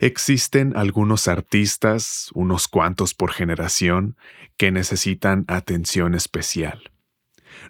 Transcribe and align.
Existen 0.00 0.76
algunos 0.76 1.26
artistas, 1.26 2.30
unos 2.32 2.68
cuantos 2.68 3.14
por 3.14 3.32
generación, 3.32 4.16
que 4.56 4.70
necesitan 4.70 5.44
atención 5.48 6.14
especial. 6.14 6.92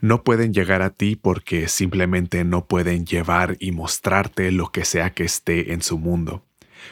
No 0.03 0.22
pueden 0.24 0.53
llegar 0.53 0.83
a 0.83 0.91
ti 0.91 1.17
porque 1.17 1.69
simplemente 1.69 2.45
no 2.45 2.67
pueden 2.67 3.06
llevar 3.06 3.56
y 3.59 3.72
mostrarte 3.72 4.53
lo 4.53 4.71
que 4.71 4.85
sea 4.85 5.11
que 5.11 5.25
esté 5.25 5.72
en 5.72 5.80
su 5.80 5.99
mundo, 5.99 6.45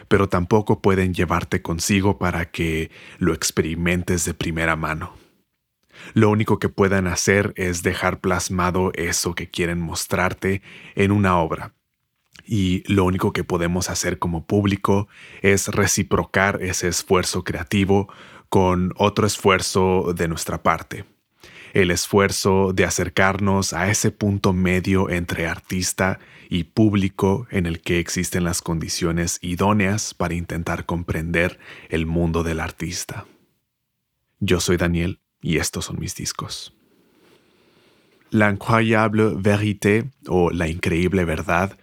pero 0.09 0.29
tampoco 0.29 0.81
pueden 0.81 1.13
llevarte 1.13 1.61
consigo 1.61 2.19
para 2.19 2.51
que 2.51 2.91
lo 3.19 3.35
experimentes 3.35 4.25
de 4.25 4.33
primera 4.33 4.75
mano. 4.75 5.15
Lo 6.15 6.31
único 6.31 6.59
que 6.59 6.69
puedan 6.71 7.07
hacer 7.07 7.53
es 7.57 7.83
dejar 7.83 8.21
plasmado 8.21 8.91
eso 8.95 9.35
que 9.35 9.49
quieren 9.51 9.81
mostrarte 9.81 10.63
en 10.95 11.11
una 11.11 11.39
obra, 11.39 11.75
y 12.47 12.83
lo 12.93 13.05
único 13.05 13.33
que 13.33 13.45
podemos 13.45 13.91
hacer 13.91 14.19
como 14.19 14.47
público 14.47 15.09
es 15.43 15.69
reciprocar 15.69 16.63
ese 16.63 16.89
esfuerzo 16.89 17.45
creativo 17.45 18.09
con 18.49 18.93
otro 18.97 19.27
esfuerzo 19.27 20.13
de 20.15 20.29
nuestra 20.29 20.63
parte. 20.63 21.05
El 21.75 21.91
esfuerzo 21.91 22.73
de 22.73 22.85
acercarnos 22.85 23.73
a 23.73 23.91
ese 23.91 24.11
punto 24.11 24.53
medio 24.53 25.11
entre 25.11 25.47
artista 25.47 26.19
y 26.49 26.65
público 26.65 27.47
en 27.51 27.67
el 27.67 27.81
que 27.81 27.99
existen 27.99 28.45
las 28.45 28.63
condiciones 28.63 29.39
idóneas 29.43 30.15
para 30.15 30.35
intentar 30.35 30.87
comprender 30.87 31.59
el 31.91 32.07
mundo 32.07 32.45
del 32.45 32.61
artista. 32.61 33.27
Yo 34.39 34.61
soy 34.61 34.77
Daniel 34.77 35.21
y 35.43 35.59
estos 35.59 35.87
son 35.87 35.99
mis 35.99 36.15
discos. 36.15 36.73
La 38.31 38.51
incroyable 38.51 39.33
vérité 39.37 40.11
o 40.27 40.51
La 40.51 40.69
increíble 40.69 41.25
verdad 41.25 41.79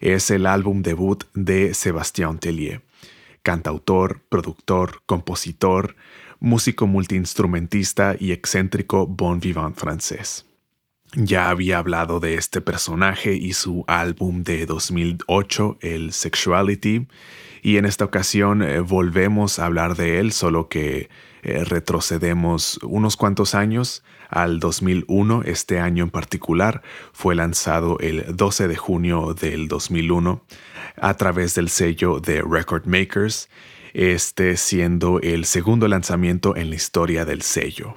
es 0.00 0.30
el 0.30 0.46
álbum 0.46 0.82
debut 0.82 1.24
de 1.34 1.74
Sébastien 1.74 2.38
Tellier, 2.38 2.82
cantautor, 3.42 4.20
productor, 4.28 5.02
compositor, 5.06 5.96
músico 6.40 6.86
multiinstrumentista 6.86 8.16
y 8.18 8.32
excéntrico 8.32 9.06
bon 9.06 9.40
vivant 9.40 9.76
francés. 9.76 10.46
Ya 11.14 11.48
había 11.48 11.78
hablado 11.78 12.20
de 12.20 12.34
este 12.34 12.60
personaje 12.60 13.34
y 13.34 13.52
su 13.52 13.84
álbum 13.86 14.42
de 14.42 14.66
2008, 14.66 15.78
el 15.80 16.12
Sexuality, 16.12 17.06
y 17.62 17.78
en 17.78 17.84
esta 17.84 18.04
ocasión 18.04 18.62
eh, 18.62 18.80
volvemos 18.80 19.58
a 19.58 19.66
hablar 19.66 19.96
de 19.96 20.20
él, 20.20 20.32
solo 20.32 20.68
que 20.68 21.08
eh, 21.46 21.62
retrocedemos 21.62 22.80
unos 22.82 23.16
cuantos 23.16 23.54
años 23.54 24.02
al 24.28 24.58
2001. 24.58 25.42
Este 25.44 25.78
año 25.78 26.02
en 26.02 26.10
particular 26.10 26.82
fue 27.12 27.36
lanzado 27.36 28.00
el 28.00 28.34
12 28.36 28.66
de 28.66 28.76
junio 28.76 29.32
del 29.32 29.68
2001 29.68 30.42
a 31.00 31.14
través 31.14 31.54
del 31.54 31.68
sello 31.68 32.18
de 32.18 32.42
Record 32.42 32.86
Makers, 32.86 33.48
este 33.94 34.56
siendo 34.56 35.20
el 35.20 35.44
segundo 35.44 35.86
lanzamiento 35.86 36.56
en 36.56 36.70
la 36.70 36.74
historia 36.74 37.24
del 37.24 37.42
sello. 37.42 37.94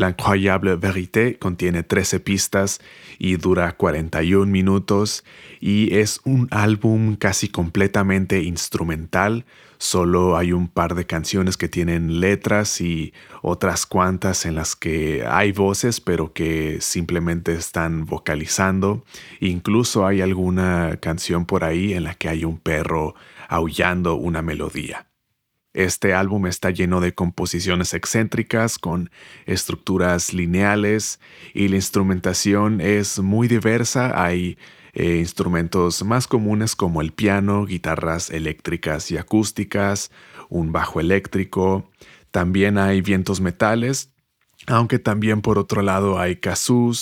La 0.00 0.08
Incroyable 0.08 0.76
Vérité 0.76 1.38
contiene 1.38 1.82
13 1.82 2.20
pistas 2.20 2.80
y 3.18 3.36
dura 3.36 3.72
41 3.72 4.50
minutos 4.50 5.24
y 5.60 5.94
es 5.94 6.22
un 6.24 6.48
álbum 6.50 7.16
casi 7.16 7.48
completamente 7.48 8.42
instrumental. 8.42 9.44
Solo 9.76 10.38
hay 10.38 10.52
un 10.52 10.68
par 10.68 10.94
de 10.94 11.04
canciones 11.04 11.58
que 11.58 11.68
tienen 11.68 12.18
letras 12.18 12.80
y 12.80 13.12
otras 13.42 13.84
cuantas 13.84 14.46
en 14.46 14.54
las 14.54 14.74
que 14.74 15.26
hay 15.28 15.52
voces 15.52 16.00
pero 16.00 16.32
que 16.32 16.78
simplemente 16.80 17.52
están 17.52 18.06
vocalizando. 18.06 19.04
Incluso 19.38 20.06
hay 20.06 20.22
alguna 20.22 20.96
canción 21.02 21.44
por 21.44 21.62
ahí 21.62 21.92
en 21.92 22.04
la 22.04 22.14
que 22.14 22.30
hay 22.30 22.46
un 22.46 22.56
perro 22.58 23.14
aullando 23.50 24.14
una 24.14 24.40
melodía. 24.40 25.09
Este 25.72 26.14
álbum 26.14 26.46
está 26.46 26.70
lleno 26.70 27.00
de 27.00 27.14
composiciones 27.14 27.94
excéntricas 27.94 28.76
con 28.78 29.10
estructuras 29.46 30.34
lineales 30.34 31.20
y 31.54 31.68
la 31.68 31.76
instrumentación 31.76 32.80
es 32.80 33.20
muy 33.20 33.46
diversa. 33.46 34.20
Hay 34.20 34.58
eh, 34.94 35.18
instrumentos 35.18 36.02
más 36.04 36.26
comunes 36.26 36.74
como 36.74 37.00
el 37.00 37.12
piano, 37.12 37.66
guitarras 37.66 38.30
eléctricas 38.30 39.12
y 39.12 39.16
acústicas, 39.16 40.10
un 40.48 40.72
bajo 40.72 40.98
eléctrico. 40.98 41.88
También 42.32 42.76
hay 42.76 43.00
vientos 43.00 43.40
metales, 43.40 44.10
aunque 44.66 44.98
también 44.98 45.40
por 45.40 45.56
otro 45.56 45.82
lado 45.82 46.18
hay 46.18 46.36
kazoo 46.36 46.92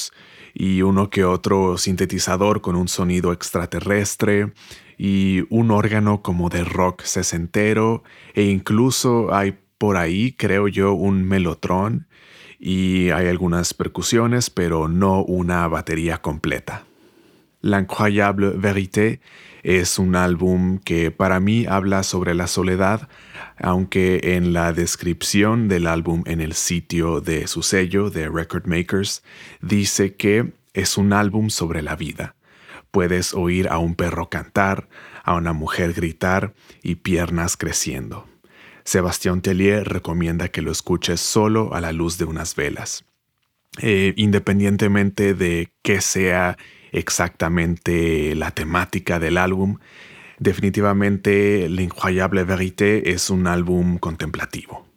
y 0.53 0.83
uno 0.83 1.09
que 1.09 1.25
otro 1.25 1.79
sintetizador 1.79 2.61
con 2.61 2.77
un 2.77 2.89
sonido 2.89 3.33
extraterrestre 3.33 4.53
y 4.99 5.45
un 5.49 5.71
órgano 5.71 6.23
como 6.23 6.51
de 6.51 6.65
rock 6.65 7.05
sesentero 7.05 8.03
e 8.35 8.43
incluso 8.43 9.33
hay 9.33 9.57
por 9.79 9.97
ahí, 9.97 10.33
creo 10.33 10.67
yo, 10.67 10.93
un 10.93 11.25
melotrón 11.25 12.09
y 12.59 13.11
hay 13.11 13.29
algunas 13.29 13.73
percusiones, 13.73 14.51
pero 14.51 14.89
no 14.89 15.23
una 15.23 15.69
batería 15.69 16.21
completa. 16.21 16.85
L'Incroyable 17.63 18.51
Vérité 18.57 19.21
es 19.63 19.99
un 19.99 20.17
álbum 20.17 20.79
que 20.79 21.11
para 21.11 21.41
mí 21.41 21.67
habla 21.67 22.03
sobre 22.03 22.35
la 22.35 22.47
soledad, 22.47 23.09
aunque 23.57 24.21
en 24.37 24.53
la 24.53 24.73
descripción 24.73 25.69
del 25.69 25.87
álbum 25.87 26.23
en 26.27 26.41
el 26.41 26.55
sitio 26.55 27.21
de 27.21 27.47
su 27.47 27.63
sello 27.63 28.11
de 28.11 28.29
Record 28.29 28.67
Makers 28.67 29.23
dice 29.61 30.15
que 30.15 30.53
es 30.75 30.97
un 30.97 31.13
álbum 31.13 31.51
sobre 31.51 31.83
la 31.83 31.97
vida. 31.97 32.35
Puedes 32.99 33.33
oír 33.33 33.69
a 33.69 33.79
un 33.79 33.95
perro 33.95 34.29
cantar, 34.29 34.89
a 35.23 35.37
una 35.37 35.53
mujer 35.53 35.93
gritar 35.93 36.53
y 36.83 36.97
piernas 36.97 37.57
creciendo. 37.57 38.27
Sebastián 38.83 39.41
Tellier 39.41 39.89
recomienda 39.89 40.49
que 40.49 40.63
lo 40.63 40.73
escuches 40.73 41.21
solo 41.21 41.73
a 41.75 41.81
la 41.81 41.93
luz 41.93 42.19
de 42.19 42.25
unas 42.25 42.57
velas. 42.57 43.05
Eh, 43.81 44.15
independientemente 44.17 45.35
de 45.35 45.71
qué 45.83 46.01
sea 46.01 46.59
exactamente 46.91 48.35
la 48.35 48.51
temática 48.51 49.21
del 49.21 49.39
álbum, 49.39 49.79
definitivamente 50.41 51.69
L'Incroyable 51.69 52.43
Vérité 52.43 53.13
es 53.13 53.31
un 53.31 53.47
álbum 53.47 53.99
contemplativo. 53.99 54.88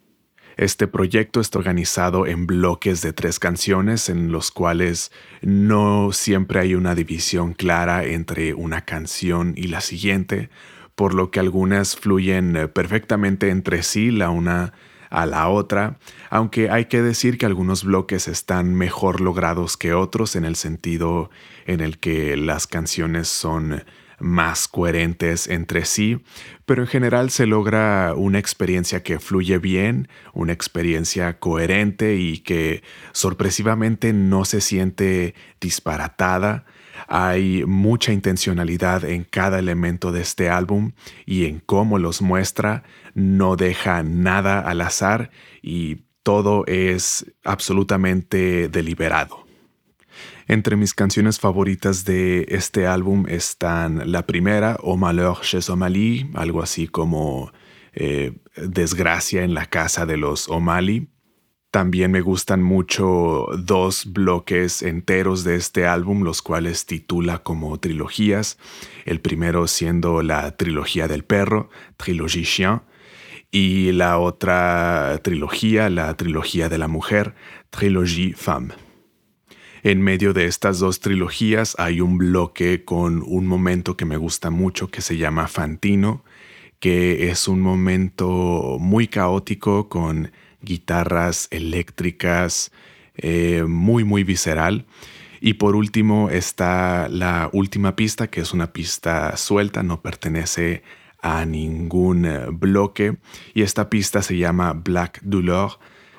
Este 0.56 0.86
proyecto 0.86 1.40
está 1.40 1.58
organizado 1.58 2.26
en 2.26 2.46
bloques 2.46 3.00
de 3.00 3.12
tres 3.12 3.38
canciones 3.38 4.08
en 4.08 4.30
los 4.32 4.50
cuales 4.50 5.10
no 5.40 6.12
siempre 6.12 6.60
hay 6.60 6.74
una 6.74 6.94
división 6.94 7.54
clara 7.54 8.04
entre 8.04 8.52
una 8.54 8.84
canción 8.84 9.54
y 9.56 9.68
la 9.68 9.80
siguiente, 9.80 10.50
por 10.94 11.14
lo 11.14 11.30
que 11.30 11.40
algunas 11.40 11.96
fluyen 11.96 12.56
eh, 12.56 12.68
perfectamente 12.68 13.48
entre 13.48 13.82
sí 13.82 14.10
la 14.10 14.30
una 14.30 14.72
a 15.08 15.26
la 15.26 15.48
otra, 15.48 15.98
aunque 16.30 16.70
hay 16.70 16.86
que 16.86 17.02
decir 17.02 17.36
que 17.36 17.44
algunos 17.44 17.84
bloques 17.84 18.28
están 18.28 18.74
mejor 18.74 19.20
logrados 19.20 19.76
que 19.76 19.92
otros 19.92 20.36
en 20.36 20.46
el 20.46 20.56
sentido 20.56 21.30
en 21.66 21.82
el 21.82 21.98
que 21.98 22.36
las 22.38 22.66
canciones 22.66 23.28
son 23.28 23.84
más 24.22 24.68
coherentes 24.68 25.48
entre 25.48 25.84
sí, 25.84 26.22
pero 26.64 26.82
en 26.82 26.88
general 26.88 27.30
se 27.30 27.46
logra 27.46 28.14
una 28.16 28.38
experiencia 28.38 29.02
que 29.02 29.18
fluye 29.18 29.58
bien, 29.58 30.08
una 30.32 30.52
experiencia 30.52 31.38
coherente 31.38 32.16
y 32.16 32.38
que 32.38 32.82
sorpresivamente 33.12 34.12
no 34.12 34.44
se 34.44 34.60
siente 34.60 35.34
disparatada. 35.60 36.64
Hay 37.08 37.64
mucha 37.66 38.12
intencionalidad 38.12 39.04
en 39.04 39.24
cada 39.24 39.58
elemento 39.58 40.12
de 40.12 40.22
este 40.22 40.48
álbum 40.48 40.92
y 41.26 41.46
en 41.46 41.60
cómo 41.60 41.98
los 41.98 42.22
muestra, 42.22 42.84
no 43.14 43.56
deja 43.56 44.02
nada 44.02 44.60
al 44.60 44.80
azar 44.80 45.30
y 45.60 46.04
todo 46.22 46.64
es 46.66 47.26
absolutamente 47.44 48.68
deliberado. 48.68 49.41
Entre 50.48 50.76
mis 50.76 50.94
canciones 50.94 51.38
favoritas 51.38 52.04
de 52.04 52.46
este 52.48 52.86
álbum 52.86 53.26
están 53.28 54.10
la 54.10 54.26
primera, 54.26 54.76
O 54.82 54.96
Malheur 54.96 55.40
chez 55.40 55.70
O'Malley, 55.70 56.30
algo 56.34 56.62
así 56.62 56.88
como 56.88 57.52
eh, 57.92 58.32
Desgracia 58.56 59.44
en 59.44 59.54
la 59.54 59.66
casa 59.66 60.06
de 60.06 60.16
los 60.16 60.48
O'Malley. 60.48 61.08
También 61.70 62.10
me 62.10 62.20
gustan 62.20 62.62
mucho 62.62 63.46
dos 63.58 64.12
bloques 64.12 64.82
enteros 64.82 65.42
de 65.42 65.56
este 65.56 65.86
álbum, 65.86 66.22
los 66.22 66.42
cuales 66.42 66.84
titula 66.84 67.38
como 67.38 67.80
trilogías. 67.80 68.58
El 69.06 69.20
primero 69.20 69.66
siendo 69.66 70.22
la 70.22 70.54
trilogía 70.58 71.08
del 71.08 71.24
perro, 71.24 71.70
Trilogie 71.96 72.44
Chien, 72.44 72.82
y 73.50 73.92
la 73.92 74.18
otra 74.18 75.18
trilogía, 75.22 75.88
la 75.88 76.14
trilogía 76.14 76.68
de 76.68 76.76
la 76.76 76.88
mujer, 76.88 77.34
Trilogie 77.70 78.34
Femme. 78.34 78.74
En 79.84 80.00
medio 80.00 80.32
de 80.32 80.46
estas 80.46 80.78
dos 80.78 81.00
trilogías 81.00 81.74
hay 81.76 82.00
un 82.00 82.16
bloque 82.16 82.84
con 82.84 83.20
un 83.26 83.48
momento 83.48 83.96
que 83.96 84.04
me 84.04 84.16
gusta 84.16 84.50
mucho 84.50 84.88
que 84.88 85.00
se 85.00 85.16
llama 85.16 85.48
Fantino, 85.48 86.22
que 86.78 87.30
es 87.30 87.48
un 87.48 87.60
momento 87.60 88.76
muy 88.78 89.08
caótico 89.08 89.88
con 89.88 90.30
guitarras 90.60 91.48
eléctricas, 91.50 92.70
eh, 93.16 93.64
muy, 93.66 94.04
muy 94.04 94.22
visceral. 94.22 94.86
Y 95.40 95.54
por 95.54 95.74
último 95.74 96.30
está 96.30 97.08
la 97.08 97.50
última 97.52 97.96
pista, 97.96 98.28
que 98.28 98.40
es 98.40 98.52
una 98.52 98.72
pista 98.72 99.36
suelta, 99.36 99.82
no 99.82 100.00
pertenece 100.00 100.84
a 101.20 101.44
ningún 101.44 102.24
eh, 102.24 102.46
bloque 102.52 103.16
y 103.52 103.62
esta 103.62 103.90
pista 103.90 104.22
se 104.22 104.36
llama 104.36 104.74
Black 104.74 105.18
Douleur 105.22 105.72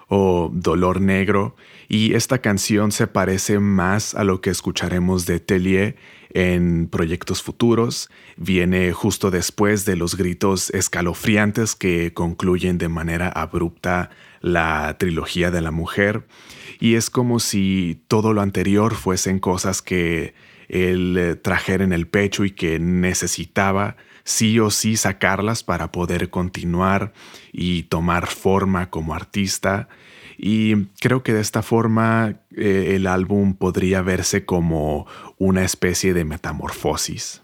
o 0.07 0.51
Dolor 0.53 1.01
Negro 1.01 1.55
y 1.87 2.15
esta 2.15 2.39
canción 2.39 2.91
se 2.91 3.07
parece 3.07 3.59
más 3.59 4.15
a 4.15 4.23
lo 4.23 4.41
que 4.41 4.49
escucharemos 4.49 5.25
de 5.25 5.39
Tellier 5.39 5.95
en 6.31 6.87
proyectos 6.87 7.43
futuros. 7.43 8.09
Viene 8.37 8.91
justo 8.93 9.29
después 9.31 9.85
de 9.85 9.95
los 9.95 10.15
gritos 10.15 10.69
escalofriantes 10.71 11.75
que 11.75 12.13
concluyen 12.13 12.77
de 12.77 12.89
manera 12.89 13.29
abrupta 13.29 14.09
la 14.41 14.97
trilogía 14.97 15.51
de 15.51 15.61
la 15.61 15.71
mujer. 15.71 16.25
Y 16.79 16.95
es 16.95 17.09
como 17.09 17.39
si 17.39 18.01
todo 18.07 18.33
lo 18.33 18.41
anterior 18.41 18.95
fuesen 18.95 19.39
cosas 19.39 19.81
que 19.81 20.33
él 20.69 21.15
eh, 21.17 21.35
trajera 21.35 21.83
en 21.83 21.93
el 21.93 22.07
pecho 22.07 22.45
y 22.45 22.51
que 22.51 22.79
necesitaba 22.79 23.95
sí 24.23 24.59
o 24.59 24.71
sí 24.71 24.97
sacarlas 24.97 25.63
para 25.63 25.91
poder 25.91 26.29
continuar 26.29 27.13
y 27.51 27.83
tomar 27.83 28.27
forma 28.27 28.89
como 28.89 29.13
artista. 29.13 29.87
Y 30.37 30.85
creo 30.99 31.23
que 31.23 31.33
de 31.33 31.41
esta 31.41 31.61
forma 31.61 32.39
eh, 32.55 32.93
el 32.95 33.07
álbum 33.07 33.53
podría 33.53 34.01
verse 34.01 34.45
como 34.45 35.05
una 35.37 35.63
especie 35.63 36.13
de 36.13 36.25
metamorfosis. 36.25 37.42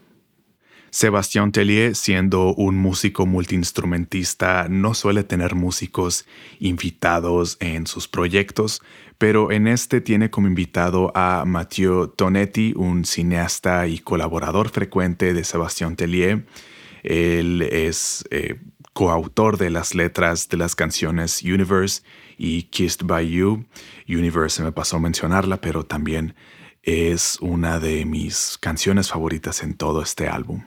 Sébastien 0.91 1.51
Tellier, 1.51 1.95
siendo 1.95 2.53
un 2.56 2.77
músico 2.77 3.25
multiinstrumentista, 3.25 4.68
no 4.69 4.94
suele 4.94 5.24
tener 5.24 5.56
músicos 5.56 6.25
invitados 6.59 7.57
en 7.59 7.88
sus 7.88 8.07
proyectos, 8.07 8.81
pero 9.18 9.51
en 9.51 9.68
este 9.68 10.01
tiene 10.01 10.30
como 10.30 10.47
invitado 10.47 11.12
a 11.15 11.44
Mathieu 11.45 12.07
Tonetti, 12.07 12.74
un 12.75 13.06
cineasta 13.06 13.88
y 13.88 14.00
colaborador 14.00 14.69
frecuente 14.69 15.33
de 15.33 15.44
Sébastien 15.44 15.95
Tellier. 15.95 16.45
Él 17.03 17.62
es 17.62 18.25
eh, 18.31 18.59
coautor 18.94 19.57
de 19.57 19.69
las 19.69 19.95
letras 19.95 20.50
de 20.50 20.57
las 20.57 20.75
canciones 20.75 21.44
Universe 21.44 22.01
y 22.38 22.63
Kissed 22.63 23.06
by 23.06 23.30
You. 23.30 23.65
Universe 24.07 24.57
se 24.57 24.63
me 24.63 24.71
pasó 24.71 24.97
a 24.97 25.00
mencionarla, 25.00 25.62
pero 25.62 25.86
también 25.86 26.36
es 26.83 27.38
una 27.41 27.80
de 27.80 28.06
mis 28.06 28.57
canciones 28.59 29.09
favoritas 29.09 29.63
en 29.63 29.75
todo 29.75 30.01
este 30.01 30.27
álbum. 30.27 30.63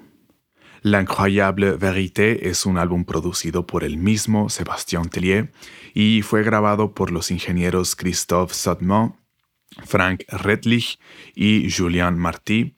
L'Incroyable 0.84 1.76
Vérité 1.76 2.48
es 2.48 2.66
un 2.66 2.76
álbum 2.76 3.04
producido 3.04 3.64
por 3.64 3.84
el 3.84 3.98
mismo 3.98 4.48
Sébastien 4.48 5.08
Tellier 5.08 5.52
y 5.94 6.22
fue 6.22 6.42
grabado 6.42 6.92
por 6.92 7.12
los 7.12 7.30
ingenieros 7.30 7.94
Christophe 7.94 8.52
Sotmont, 8.52 9.14
Frank 9.84 10.24
Redlich 10.28 10.98
y 11.36 11.70
Julien 11.70 12.18
Marty. 12.18 12.74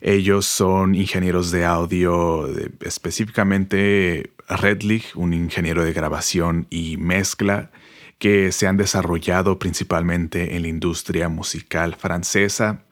Ellos 0.00 0.46
son 0.46 0.94
ingenieros 0.94 1.50
de 1.50 1.66
audio, 1.66 2.48
específicamente 2.80 4.32
Redlich, 4.48 5.14
un 5.14 5.34
ingeniero 5.34 5.84
de 5.84 5.92
grabación 5.92 6.66
y 6.70 6.96
mezcla, 6.96 7.70
que 8.18 8.52
se 8.52 8.66
han 8.66 8.78
desarrollado 8.78 9.58
principalmente 9.58 10.56
en 10.56 10.62
la 10.62 10.68
industria 10.68 11.28
musical 11.28 11.94
francesa. 11.94 12.84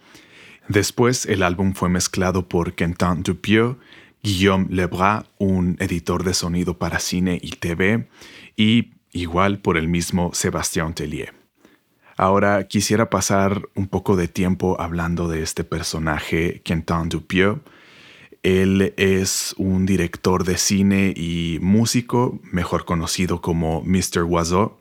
Después 0.68 1.24
el 1.24 1.42
álbum 1.42 1.72
fue 1.72 1.88
mezclado 1.88 2.48
por 2.48 2.74
Quentin 2.74 3.22
Dupieux, 3.22 3.76
Guillaume 4.22 4.68
Lebras, 4.70 5.24
un 5.38 5.76
editor 5.80 6.22
de 6.22 6.32
sonido 6.32 6.78
para 6.78 7.00
cine 7.00 7.40
y 7.42 7.50
TV, 7.50 8.08
y 8.56 8.92
igual 9.10 9.58
por 9.58 9.76
el 9.76 9.88
mismo 9.88 10.30
Sébastien 10.32 10.94
Tellier. 10.94 11.34
Ahora 12.16 12.68
quisiera 12.68 13.10
pasar 13.10 13.62
un 13.74 13.88
poco 13.88 14.14
de 14.14 14.28
tiempo 14.28 14.80
hablando 14.80 15.26
de 15.26 15.42
este 15.42 15.64
personaje, 15.64 16.62
Quentin 16.64 17.08
Dupieux. 17.08 17.60
Él 18.44 18.94
es 18.96 19.54
un 19.58 19.86
director 19.86 20.44
de 20.44 20.56
cine 20.56 21.12
y 21.16 21.58
músico, 21.60 22.40
mejor 22.44 22.84
conocido 22.84 23.40
como 23.40 23.82
Mr. 23.82 24.24
Oiseau. 24.28 24.78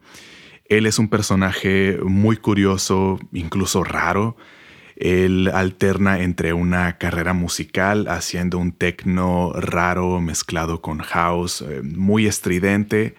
Él 0.65 0.85
es 0.85 0.99
un 0.99 1.07
personaje 1.07 1.97
muy 2.03 2.37
curioso, 2.37 3.19
incluso 3.33 3.83
raro, 3.83 4.35
él 5.01 5.50
alterna 5.51 6.21
entre 6.21 6.53
una 6.53 7.00
carrera 7.00 7.33
musical 7.33 8.07
haciendo 8.07 8.59
un 8.59 8.71
techno 8.71 9.51
raro 9.53 10.21
mezclado 10.21 10.80
con 10.81 11.00
house, 11.00 11.63
eh, 11.68 11.81
muy 11.81 12.27
estridente. 12.27 13.15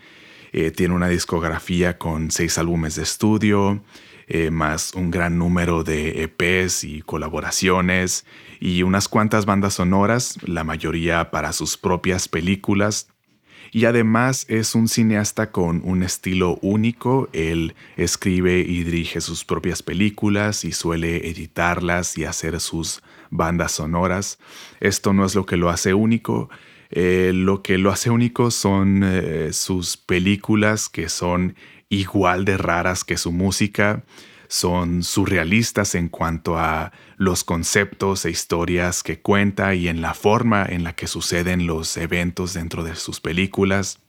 Eh, 0.52 0.70
tiene 0.70 0.94
una 0.94 1.08
discografía 1.08 1.98
con 1.98 2.30
seis 2.30 2.56
álbumes 2.56 2.94
de 2.94 3.02
estudio, 3.02 3.82
eh, 4.28 4.52
más 4.52 4.94
un 4.94 5.10
gran 5.10 5.38
número 5.38 5.82
de 5.82 6.22
EPs 6.22 6.84
y 6.84 7.02
colaboraciones 7.02 8.26
y 8.60 8.84
unas 8.84 9.08
cuantas 9.08 9.44
bandas 9.44 9.74
sonoras, 9.74 10.38
la 10.46 10.62
mayoría 10.62 11.32
para 11.32 11.52
sus 11.52 11.76
propias 11.76 12.28
películas 12.28 13.11
y 13.74 13.86
además 13.86 14.44
es 14.48 14.74
un 14.74 14.86
cineasta 14.86 15.50
con 15.50 15.80
un 15.82 16.02
estilo 16.02 16.58
único. 16.60 17.30
Él 17.32 17.74
escribe 17.96 18.60
y 18.60 18.84
dirige 18.84 19.22
sus 19.22 19.46
propias 19.46 19.82
películas 19.82 20.66
y 20.66 20.72
suele 20.72 21.28
editarlas 21.28 22.18
y 22.18 22.26
hacer 22.26 22.60
sus 22.60 23.02
bandas 23.30 23.72
sonoras. 23.72 24.38
Esto 24.80 25.14
no 25.14 25.24
es 25.24 25.34
lo 25.34 25.46
que 25.46 25.56
lo 25.56 25.70
hace 25.70 25.94
único. 25.94 26.50
Eh, 26.90 27.32
lo 27.34 27.62
que 27.62 27.78
lo 27.78 27.90
hace 27.90 28.10
único 28.10 28.50
son 28.50 29.00
eh, 29.02 29.54
sus 29.54 29.96
películas 29.96 30.90
que 30.90 31.08
son 31.08 31.56
igual 31.88 32.44
de 32.44 32.58
raras 32.58 33.04
que 33.04 33.16
su 33.16 33.32
música 33.32 34.04
son 34.52 35.02
surrealistas 35.02 35.94
en 35.94 36.10
cuanto 36.10 36.58
a 36.58 36.92
los 37.16 37.42
conceptos 37.42 38.26
e 38.26 38.30
historias 38.30 39.02
que 39.02 39.18
cuenta 39.18 39.74
y 39.74 39.88
en 39.88 40.02
la 40.02 40.12
forma 40.12 40.66
en 40.68 40.84
la 40.84 40.94
que 40.94 41.06
suceden 41.06 41.66
los 41.66 41.96
eventos 41.96 42.52
dentro 42.52 42.84
de 42.84 42.94
sus 42.94 43.18
películas. 43.18 44.00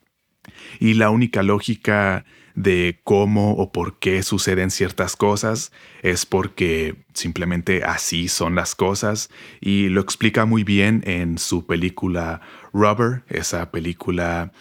Y 0.81 0.95
la 0.95 1.11
única 1.11 1.43
lógica 1.43 2.25
de 2.55 2.99
cómo 3.05 3.53
o 3.53 3.71
por 3.71 3.99
qué 3.99 4.21
suceden 4.21 4.69
ciertas 4.69 5.15
cosas 5.15 5.71
es 6.01 6.25
porque 6.25 7.05
simplemente 7.13 7.85
así 7.85 8.27
son 8.27 8.53
las 8.53 8.75
cosas 8.75 9.29
y 9.61 9.87
lo 9.87 10.01
explica 10.01 10.43
muy 10.43 10.65
bien 10.65 11.03
en 11.05 11.37
su 11.37 11.65
película 11.65 12.41
Rubber, 12.73 13.23
esa 13.29 13.71
película 13.71 14.51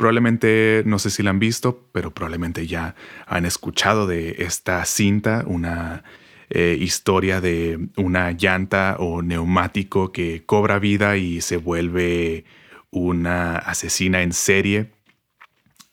Probablemente, 0.00 0.82
no 0.86 0.98
sé 0.98 1.10
si 1.10 1.22
la 1.22 1.28
han 1.28 1.38
visto, 1.38 1.86
pero 1.92 2.10
probablemente 2.10 2.66
ya 2.66 2.94
han 3.26 3.44
escuchado 3.44 4.06
de 4.06 4.36
esta 4.38 4.82
cinta, 4.86 5.44
una 5.46 6.04
eh, 6.48 6.74
historia 6.80 7.42
de 7.42 7.90
una 7.98 8.30
llanta 8.30 8.96
o 8.98 9.20
neumático 9.20 10.10
que 10.10 10.42
cobra 10.46 10.78
vida 10.78 11.18
y 11.18 11.42
se 11.42 11.58
vuelve 11.58 12.46
una 12.90 13.56
asesina 13.56 14.22
en 14.22 14.32
serie. 14.32 14.90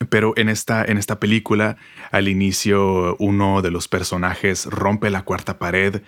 Pero 0.10 0.32
en 0.38 0.48
esta, 0.48 0.86
en 0.86 0.98
esta 0.98 1.20
película, 1.20 1.76
al 2.10 2.30
inicio, 2.30 3.18
uno 3.20 3.62
de 3.62 3.72
los 3.72 3.90
personajes 3.90 4.68
rompe 4.68 5.10
la 5.10 5.24
cuarta 5.24 5.60
pared 5.60 6.02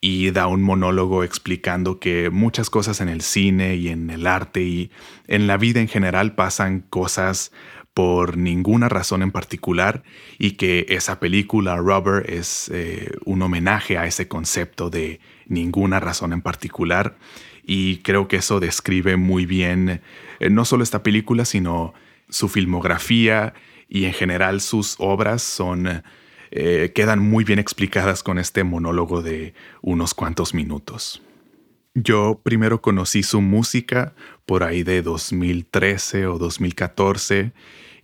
y 0.00 0.30
da 0.30 0.46
un 0.46 0.62
monólogo 0.62 1.24
explicando 1.24 2.00
que 2.00 2.30
muchas 2.30 2.70
cosas 2.70 3.00
en 3.00 3.08
el 3.08 3.20
cine 3.20 3.76
y 3.76 3.88
en 3.88 4.08
el 4.10 4.26
arte 4.26 4.62
y 4.62 4.90
en 5.26 5.46
la 5.46 5.58
vida 5.58 5.80
en 5.80 5.88
general 5.88 6.34
pasan 6.34 6.80
cosas 6.80 7.52
por 7.92 8.38
ninguna 8.38 8.88
razón 8.88 9.22
en 9.22 9.30
particular 9.30 10.02
y 10.38 10.52
que 10.52 10.86
esa 10.88 11.20
película 11.20 11.76
Rubber 11.76 12.30
es 12.30 12.70
eh, 12.72 13.10
un 13.24 13.42
homenaje 13.42 13.98
a 13.98 14.06
ese 14.06 14.28
concepto 14.28 14.90
de 14.90 15.20
ninguna 15.46 16.00
razón 16.00 16.32
en 16.32 16.40
particular. 16.40 17.18
Y 17.62 17.98
creo 17.98 18.26
que 18.26 18.36
eso 18.36 18.58
describe 18.58 19.16
muy 19.16 19.44
bien 19.44 20.00
eh, 20.38 20.50
no 20.50 20.64
solo 20.64 20.82
esta 20.82 21.02
película 21.02 21.44
sino 21.44 21.92
su 22.28 22.48
filmografía 22.48 23.52
y 23.88 24.04
en 24.04 24.12
general 24.14 24.60
sus 24.60 24.94
obras 24.98 25.42
son 25.42 26.02
eh, 26.50 26.92
quedan 26.94 27.20
muy 27.20 27.44
bien 27.44 27.58
explicadas 27.58 28.22
con 28.22 28.38
este 28.38 28.64
monólogo 28.64 29.22
de 29.22 29.54
unos 29.82 30.14
cuantos 30.14 30.54
minutos. 30.54 31.22
Yo 31.94 32.40
primero 32.42 32.80
conocí 32.80 33.22
su 33.22 33.40
música 33.40 34.14
por 34.46 34.62
ahí 34.62 34.82
de 34.82 35.02
2013 35.02 36.26
o 36.26 36.38
2014 36.38 37.52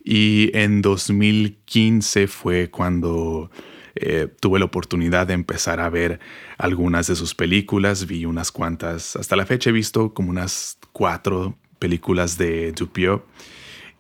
y 0.05 0.51
en 0.55 0.83
2015 0.83 2.27
fue 2.27 2.71
cuando 2.71 3.51
eh, 3.95 4.29
tuve 4.41 4.59
la 4.59 4.65
oportunidad 4.67 5.27
de 5.27 5.35
empezar 5.35 5.81
a 5.81 5.89
ver 5.89 6.21
algunas 6.59 7.07
de 7.07 7.17
sus 7.17 7.35
películas, 7.35 8.07
vi 8.07 8.25
unas 8.25 8.53
cuantas, 8.53 9.17
hasta 9.17 9.37
la 9.37 9.47
fecha 9.47 9.71
he 9.71 9.73
visto 9.73 10.13
como 10.13 10.31
unas 10.31 10.79
cuatro 10.93 11.57
películas 11.79 12.37
de 12.37 12.73
Dupieux 12.73 13.23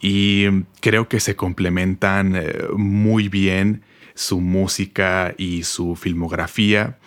y 0.00 0.46
creo 0.80 1.08
que 1.08 1.18
se 1.20 1.36
complementan 1.36 2.36
eh, 2.36 2.52
muy 2.76 3.28
bien 3.28 3.82
su 4.16 4.40
música 4.40 5.34
y 5.38 5.62
su 5.62 5.94
filmografía. 5.94 6.98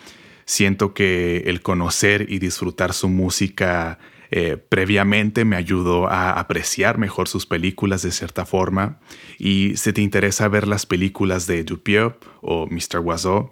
Siento 0.45 0.93
que 0.93 1.43
el 1.47 1.61
conocer 1.61 2.27
y 2.29 2.39
disfrutar 2.39 2.93
su 2.93 3.09
música 3.09 3.99
eh, 4.31 4.57
previamente 4.57 5.43
me 5.43 5.55
ayudó 5.55 6.07
a 6.07 6.39
apreciar 6.39 6.99
mejor 6.99 7.27
sus 7.27 7.45
películas 7.45 8.03
de 8.03 8.11
cierta 8.11 8.45
forma. 8.45 8.99
Y 9.37 9.75
si 9.75 9.91
te 9.91 10.01
interesa 10.01 10.47
ver 10.47 10.67
las 10.67 10.85
películas 10.85 11.47
de 11.47 11.63
Dupieux 11.63 12.15
o 12.41 12.67
Mr. 12.67 13.01
Oiseau, 13.03 13.51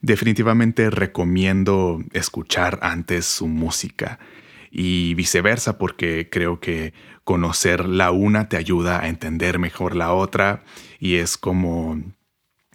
definitivamente 0.00 0.90
recomiendo 0.90 2.02
escuchar 2.12 2.78
antes 2.82 3.24
su 3.24 3.46
música. 3.46 4.18
y 4.78 5.14
viceversa, 5.14 5.78
porque 5.78 6.28
creo 6.30 6.60
que 6.60 6.92
conocer 7.24 7.86
la 7.88 8.10
una 8.10 8.48
te 8.50 8.58
ayuda 8.58 9.00
a 9.00 9.08
entender 9.08 9.58
mejor 9.58 9.96
la 9.96 10.12
otra 10.12 10.64
y 11.00 11.14
es 11.14 11.38
como 11.38 12.02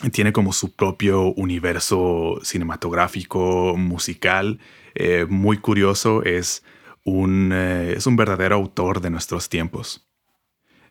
tiene 0.09 0.33
como 0.33 0.53
su 0.53 0.75
propio 0.75 1.33
universo 1.33 2.39
cinematográfico, 2.43 3.75
musical, 3.77 4.59
eh, 4.95 5.25
muy 5.29 5.57
curioso, 5.57 6.23
es 6.23 6.63
un, 7.03 7.51
eh, 7.53 7.93
es 7.97 8.07
un 8.07 8.15
verdadero 8.15 8.55
autor 8.55 9.01
de 9.01 9.09
nuestros 9.09 9.49
tiempos. 9.49 10.07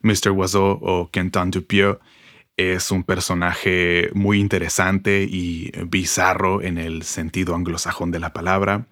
Mr. 0.02 0.30
Oiseau 0.36 0.78
o 0.80 1.10
Quentin 1.10 1.50
Dupieux 1.50 1.98
es 2.56 2.90
un 2.90 3.04
personaje 3.04 4.10
muy 4.14 4.38
interesante 4.38 5.26
y 5.28 5.72
bizarro 5.86 6.62
en 6.62 6.78
el 6.78 7.02
sentido 7.02 7.54
anglosajón 7.54 8.10
de 8.10 8.20
la 8.20 8.32
palabra. 8.32 8.86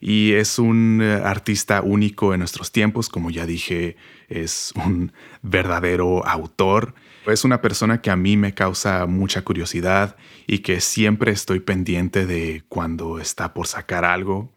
Y 0.00 0.32
es 0.32 0.58
un 0.58 1.00
eh, 1.02 1.20
artista 1.22 1.82
único 1.82 2.32
en 2.32 2.38
nuestros 2.38 2.72
tiempos, 2.72 3.08
como 3.08 3.30
ya 3.30 3.46
dije, 3.46 3.96
es 4.30 4.72
un 4.76 5.12
verdadero 5.42 6.26
autor. 6.26 6.94
Es 7.26 7.44
una 7.44 7.60
persona 7.60 8.00
que 8.00 8.10
a 8.10 8.16
mí 8.16 8.36
me 8.36 8.54
causa 8.54 9.04
mucha 9.06 9.42
curiosidad 9.42 10.16
y 10.46 10.60
que 10.60 10.80
siempre 10.80 11.32
estoy 11.32 11.60
pendiente 11.60 12.24
de 12.24 12.62
cuando 12.68 13.18
está 13.18 13.52
por 13.52 13.66
sacar 13.66 14.04
algo. 14.04 14.54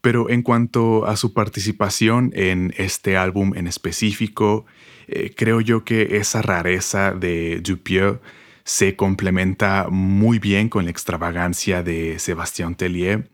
Pero 0.00 0.30
en 0.30 0.42
cuanto 0.42 1.06
a 1.06 1.16
su 1.16 1.34
participación 1.34 2.32
en 2.34 2.72
este 2.78 3.16
álbum 3.16 3.52
en 3.54 3.66
específico, 3.66 4.64
eh, 5.08 5.34
creo 5.36 5.60
yo 5.60 5.84
que 5.84 6.16
esa 6.16 6.42
rareza 6.42 7.12
de 7.12 7.60
Dupieux 7.60 8.20
se 8.64 8.96
complementa 8.96 9.86
muy 9.90 10.38
bien 10.38 10.68
con 10.68 10.84
la 10.84 10.90
extravagancia 10.90 11.82
de 11.82 12.18
Sébastien 12.18 12.74
Tellier. 12.74 13.28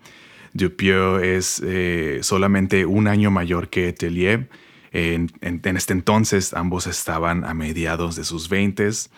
Dupieux 0.52 1.22
es 1.22 1.62
eh, 1.64 2.18
solamente 2.22 2.84
un 2.84 3.08
año 3.08 3.30
mayor 3.30 3.70
que 3.70 3.92
Tellier. 3.92 4.48
En, 4.92 5.30
este 5.40 5.92
entonces 5.92 6.52
ambos 6.54 6.86
estaban 6.86 7.44
a 7.44 7.54
mediados 7.54 8.14
de 8.14 8.24
sus 8.24 8.48
veintes 8.48 9.10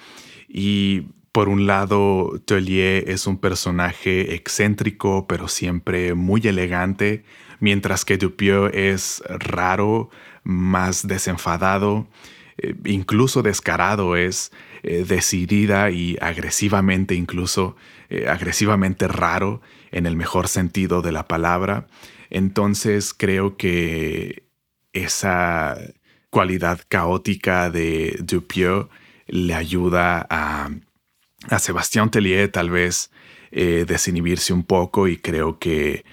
y 0.49 1.09
por 1.33 1.49
un 1.49 1.67
lado 1.67 2.41
Tellier 2.45 3.11
es 3.11 3.27
un 3.27 3.39
personaje 3.39 4.35
excéntrico 4.35 5.27
pero 5.27 5.49
siempre 5.49 6.15
muy 6.15 6.41
elegante, 6.45 7.25
mientras 7.59 8.05
que 8.05 8.19
Dupieux 8.19 8.73
es 8.73 9.23
raro, 9.29 10.11
más 10.45 11.07
desenfadado 11.07 12.07
eh, 12.59 12.75
incluso 12.85 13.43
descarado, 13.43 14.17
es 14.17 14.53
eh, 14.83 15.05
decidida 15.07 15.91
y 15.91 16.17
agresivamente, 16.21 17.15
incluso 17.15 17.77
eh, 18.11 18.27
agresivamente 18.29 19.09
raro 19.09 19.61
en 19.91 20.07
el 20.07 20.17
mejor 20.17 20.49
sentido 20.49 21.03
de 21.03 21.13
la 21.13 21.27
palabra. 21.27 21.87
Entonces 22.31 23.15
creo 23.15 23.57
que 23.57 24.44
esa 24.95 25.77
cualidad 26.31 26.81
caótica 26.89 27.71
de 27.71 28.17
Dupieux 28.21 28.89
le 29.27 29.55
ayuda 29.55 30.27
a, 30.31 30.71
a 31.49 31.59
Sebastián 31.59 32.11
Tellier 32.11 32.51
tal 32.51 32.71
vez 32.71 33.11
desinhibirse 33.53 34.53
un 34.53 34.65
poco 34.65 35.07
y 35.07 35.17
creo 35.17 35.61
que 35.61 36.05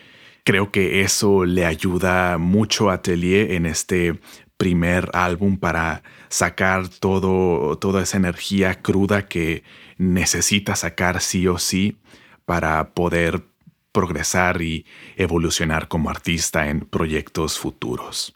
creo 0.43 0.71
que 0.71 1.01
eso 1.01 1.45
le 1.45 1.65
ayuda 1.65 2.38
mucho 2.38 2.89
a 2.89 3.01
Tellier 3.01 3.51
en 3.51 3.65
este 3.65 4.19
primer 4.57 5.09
álbum 5.13 5.57
para 5.57 6.03
sacar 6.29 6.88
todo, 6.88 7.77
toda 7.77 8.03
esa 8.03 8.17
energía 8.17 8.81
cruda 8.81 9.27
que 9.27 9.63
necesita 9.97 10.75
sacar 10.75 11.21
sí 11.21 11.47
o 11.47 11.57
sí 11.57 11.97
para 12.45 12.93
poder 12.93 13.43
progresar 13.91 14.61
y 14.61 14.85
evolucionar 15.15 15.88
como 15.88 16.09
artista 16.09 16.69
en 16.69 16.81
proyectos 16.81 17.59
futuros. 17.59 18.35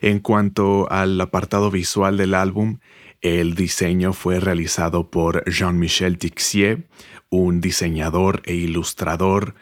En 0.00 0.20
cuanto 0.20 0.90
al 0.90 1.20
apartado 1.20 1.70
visual 1.70 2.16
del 2.16 2.34
álbum, 2.34 2.78
el 3.20 3.54
diseño 3.54 4.12
fue 4.12 4.38
realizado 4.38 5.10
por 5.10 5.44
Jean-Michel 5.50 6.18
Tixier, 6.18 6.86
un 7.30 7.60
diseñador 7.60 8.42
e 8.44 8.54
ilustrador 8.54 9.54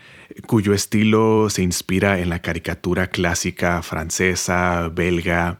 cuyo 0.46 0.74
estilo 0.74 1.48
se 1.50 1.62
inspira 1.62 2.20
en 2.20 2.28
la 2.28 2.42
caricatura 2.42 3.08
clásica 3.08 3.82
francesa, 3.82 4.88
belga 4.88 5.58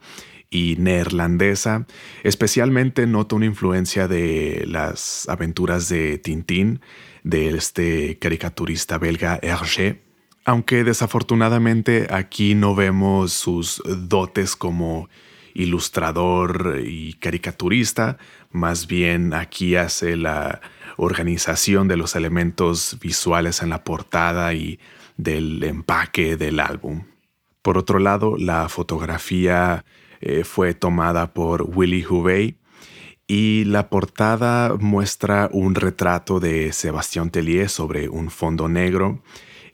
y 0.50 0.76
neerlandesa. 0.78 1.86
Especialmente 2.22 3.06
noto 3.06 3.36
una 3.36 3.46
influencia 3.46 4.08
de 4.08 4.64
las 4.66 5.28
aventuras 5.28 5.88
de 5.88 6.18
Tintín, 6.18 6.80
de 7.24 7.50
este 7.50 8.18
caricaturista 8.18 8.98
belga 8.98 9.38
Hergé. 9.42 10.02
Aunque 10.48 10.84
desafortunadamente 10.84 12.06
aquí 12.08 12.54
no 12.54 12.76
vemos 12.76 13.32
sus 13.32 13.82
dotes 13.84 14.54
como 14.54 15.08
ilustrador 15.54 16.82
y 16.86 17.14
caricaturista, 17.14 18.16
más 18.52 18.86
bien 18.86 19.34
aquí 19.34 19.74
hace 19.74 20.16
la 20.16 20.60
organización 20.98 21.88
de 21.88 21.96
los 21.96 22.14
elementos 22.14 22.96
visuales 23.00 23.60
en 23.60 23.70
la 23.70 23.82
portada 23.82 24.54
y 24.54 24.78
del 25.16 25.64
empaque 25.64 26.36
del 26.36 26.60
álbum. 26.60 27.06
Por 27.60 27.76
otro 27.76 27.98
lado, 27.98 28.36
la 28.38 28.68
fotografía 28.68 29.84
eh, 30.20 30.44
fue 30.44 30.74
tomada 30.74 31.34
por 31.34 31.62
Willy 31.62 32.06
Hubey 32.08 32.56
y 33.26 33.64
la 33.64 33.88
portada 33.88 34.76
muestra 34.78 35.50
un 35.52 35.74
retrato 35.74 36.38
de 36.38 36.72
Sebastián 36.72 37.30
Tellier 37.30 37.68
sobre 37.68 38.08
un 38.08 38.30
fondo 38.30 38.68
negro 38.68 39.24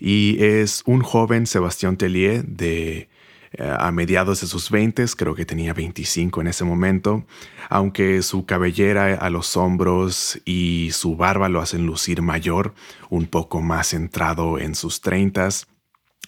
y 0.05 0.43
es 0.43 0.83
un 0.85 1.01
joven 1.01 1.47
Sebastián 1.47 1.97
Tellier 1.97 2.45
de 2.45 3.09
eh, 3.53 3.77
a 3.79 3.93
mediados 3.93 4.41
de 4.41 4.49
sus 4.49 4.69
20, 4.69 5.05
creo 5.17 5.37
que 5.37 5.47
tenía 5.47 5.73
25 5.75 6.41
en 6.41 6.49
ese 6.49 6.65
momento, 6.65 7.25
aunque 7.69 8.23
su 8.23 8.45
cabellera 8.45 9.15
a 9.15 9.31
los 9.31 9.57
hombros 9.57 10.41
y 10.45 10.89
su 10.91 11.15
barba 11.15 11.49
lo 11.49 11.61
hacen 11.61 11.87
lucir 11.87 12.21
mayor, 12.21 12.75
un 13.11 13.27
poco 13.27 13.61
más 13.61 13.91
centrado 13.91 14.59
en 14.59 14.75
sus 14.75 15.03
30 15.03 15.51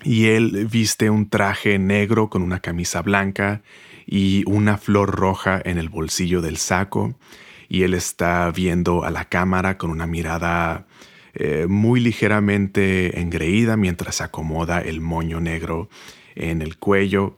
y 0.05 0.27
él 0.27 0.69
viste 0.71 1.11
un 1.11 1.29
traje 1.29 1.81
negro 1.81 2.31
con 2.31 2.43
una 2.43 2.61
camisa 2.61 3.03
blanca 3.03 3.63
y 4.07 4.45
una 4.47 4.79
flor 4.79 5.17
roja 5.17 5.61
en 5.65 5.79
el 5.79 5.89
bolsillo 5.89 6.43
del 6.43 6.59
saco, 6.59 7.17
y 7.69 7.83
él 7.83 7.95
está 7.95 8.53
viendo 8.53 9.03
a 9.03 9.11
la 9.11 9.25
cámara 9.25 9.79
con 9.79 9.91
una 9.91 10.07
mirada 10.07 10.87
eh, 11.35 11.67
muy 11.69 12.01
ligeramente 12.01 13.21
engreída 13.21 13.77
mientras 13.77 14.21
acomoda 14.21 14.81
el 14.81 15.01
moño 15.01 15.41
negro 15.41 15.89
en 16.35 16.63
el 16.63 16.77
cuello 16.79 17.37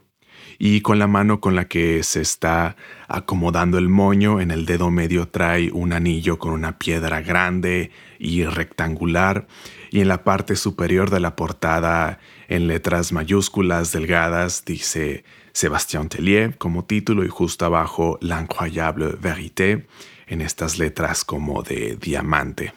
y 0.59 0.81
con 0.81 0.99
la 0.99 1.07
mano 1.07 1.41
con 1.41 1.55
la 1.55 1.67
que 1.67 2.03
se 2.03 2.21
está 2.21 2.77
acomodando 3.09 3.79
el 3.79 3.89
moño 3.89 4.41
en 4.41 4.51
el 4.51 4.67
dedo 4.67 4.91
medio 4.91 5.29
trae 5.29 5.71
un 5.71 5.93
anillo 5.93 6.39
con 6.39 6.53
una 6.53 6.79
piedra 6.79 7.21
grande 7.21 7.91
y 8.19 8.45
rectangular 8.45 9.47
y 9.91 10.01
en 10.01 10.09
la 10.09 10.25
parte 10.25 10.57
superior 10.57 11.11
de 11.11 11.21
la 11.21 11.37
portada 11.37 12.19
en 12.49 12.67
letras 12.67 13.13
mayúsculas 13.13 13.93
delgadas 13.93 14.65
dice 14.65 15.25
Sébastien 15.53 16.09
Tellier 16.09 16.57
como 16.59 16.85
título 16.85 17.25
y 17.25 17.29
justo 17.29 17.65
abajo 17.65 18.19
L'incroyable 18.21 19.15
vérité 19.21 19.87
en 20.27 20.41
estas 20.41 20.79
letras 20.79 21.25
como 21.25 21.63
de 21.63 21.97
diamante. 21.97 22.73